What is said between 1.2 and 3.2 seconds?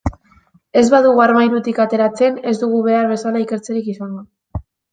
armairutik ateratzen, ez dugu behar